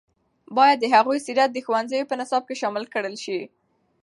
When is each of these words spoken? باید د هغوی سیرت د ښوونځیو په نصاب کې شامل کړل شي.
باید 0.57 0.77
د 0.81 0.85
هغوی 0.95 1.17
سیرت 1.27 1.49
د 1.53 1.57
ښوونځیو 1.65 2.09
په 2.09 2.15
نصاب 2.21 2.43
کې 2.47 2.59
شامل 2.61 2.83
کړل 2.93 3.15
شي. 3.23 3.39